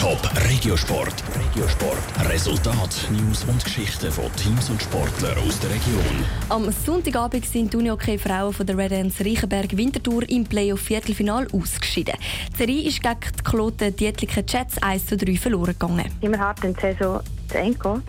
[0.00, 0.18] Top
[0.48, 1.22] Regiosport.
[1.36, 2.30] Regiosport.
[2.30, 6.24] Resultat, News und Geschichten von Teams und Sportlern aus der Region.
[6.48, 11.48] Am Sonntagabend sind die Unihockey Frauen von der Red Ants Reichenberg Winterthur im Playoff Viertelfinal
[11.52, 12.14] ausgeschieden.
[12.54, 16.06] Die Serie ist gegen die Kloten Dietliken Jets 1 zu 3 verloren gegangen.
[16.22, 17.84] Immer hart, wenn die Saison zu Ende geht.
[17.84, 18.02] Und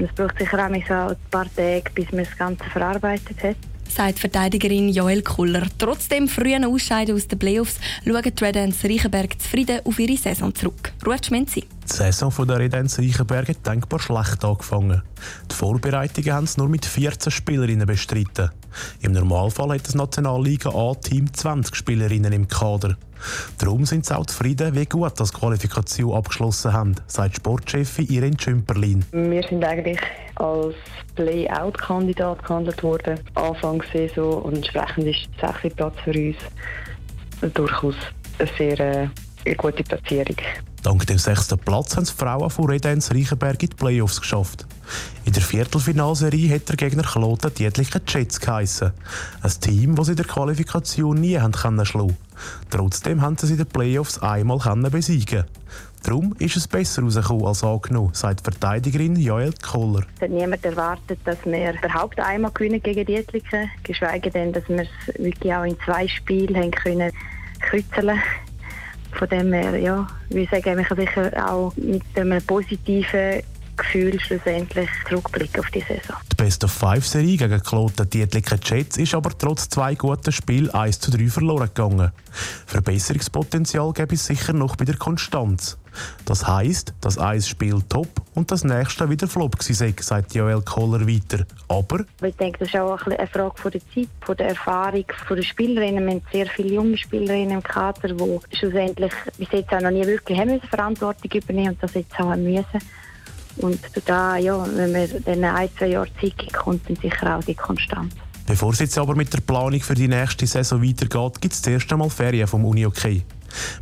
[0.00, 3.56] es braucht sicher auch ein paar Tage, bis man das Ganze verarbeitet hat
[3.88, 5.66] sagt Verteidigerin Joel Kuller.
[5.78, 10.54] Trotzdem frühen Ausscheiden aus den Playoffs schauen die Red Ants Reichenberg zufrieden auf ihre Saison
[10.54, 10.92] zurück.
[11.06, 11.64] Ruhe Schmenzi.
[11.88, 15.02] Die Saison der Red Ants Reichenberg hat denkbar schlecht angefangen.
[15.50, 18.50] Die Vorbereitungen haben es nur mit 14 Spielerinnen bestritten.
[19.00, 22.96] Im Normalfall hat das Nationalliga A-Team 20 Spielerinnen im Kader.
[23.58, 29.04] Darum sind sie auch zufrieden, wie gut das Qualifikation abgeschlossen haben, sagt Sportchefin Irene Schümperlin.
[29.12, 29.98] Wir sind eigentlich
[30.36, 30.74] als
[31.14, 37.94] Play-Out-Kandidat gehandelt worden, Anfang Saison, und entsprechend ist der sechste Platz für uns durchaus
[38.38, 38.80] eine sehr
[39.44, 40.36] äh, gute Platzierung.
[40.82, 44.66] Dank dem sechsten Platz haben die Frauen von Redens Reichenberg in die Playoffs geschafft.
[45.24, 48.92] In der Viertelfinalserie hat der Gegner Kloten die etlichen Jets geheissen.
[49.42, 52.16] Ein Team, das sie in der Qualifikation nie haben können schlagen.
[52.70, 55.44] Trotzdem haben sie in den Playoffs einmal können besiegen.
[56.02, 60.04] Darum ist es besser rausgekommen als angenommen, sagt Verteidigerin Joel Kohler.
[60.16, 64.68] Es hat niemand erwartet, dass wir überhaupt einmal gewinnen gegen die Etlichen, geschweige denn, dass
[64.68, 67.10] wir es wirklich auch in zwei Spielen haben können
[67.60, 68.20] kützeln
[69.16, 73.42] von dem her, ja, wir sagen, wir kann sicher auch mit einem positiven
[73.76, 76.16] Gefühl schlussendlich zurückblicken auf die Saison.
[76.32, 81.28] Die Best-of-Five-Serie gegen Kloten Dietliken Jets ist aber trotz zwei guten Spielen 1 zu 3
[81.28, 82.12] verloren gegangen.
[82.66, 85.78] Verbesserungspotenzial gäbe es sicher noch bei der Konstanz.
[86.24, 91.06] Das heisst, dass ein Spiel top und das nächste wieder flop war, sagt Joel Kohler
[91.06, 91.44] weiter.
[91.68, 92.04] Aber...
[92.22, 95.42] Ich denke, das ist auch eine Frage von der Zeit, von der Erfahrung von der
[95.42, 96.04] Spielerinnen.
[96.04, 100.06] Wir haben sehr viele junge Spielerinnen im Kader, die schlussendlich bis jetzt auch noch nie
[100.06, 102.80] wirklich haben Verantwortung übernehmen und das jetzt auch haben müssen.
[103.58, 107.44] Und da, ja, wenn man dann ein, zwei Jahre Zeit gibt, kommt dann sicher auch
[107.44, 108.14] die Konstanz.
[108.46, 111.92] Bevor es jetzt aber mit der Planung für die nächste Saison weitergeht, gibt es zuerst
[111.92, 113.24] einmal Ferien vom Uni-Okay.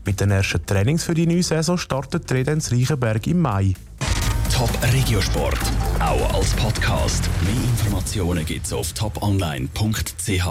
[0.06, 3.74] Mit den ersten Trainings für die neue Saison startet Redens Reichenberg im Mai.
[4.52, 5.58] Top Regiosport,
[5.98, 7.28] auch als Podcast.
[7.42, 10.46] Mehr Informationen gibt es auf toponline.ch.